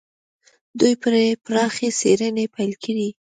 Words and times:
دوی 0.79 0.93
پرې 1.03 1.23
پراخې 1.45 1.89
څېړنې 1.99 2.45
پيل 2.55 2.71
کړې. 2.83 3.09